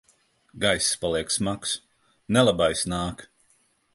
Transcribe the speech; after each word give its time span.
Gaiss 0.63 0.87
paliek 1.03 1.29
smags. 1.35 1.75
Nelabais 2.37 2.83
nāk! 2.95 3.23